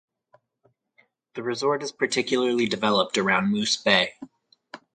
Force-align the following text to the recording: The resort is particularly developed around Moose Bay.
The 1.35 1.43
resort 1.43 1.83
is 1.83 1.91
particularly 1.91 2.65
developed 2.67 3.19
around 3.19 3.51
Moose 3.51 3.77
Bay. 3.77 4.15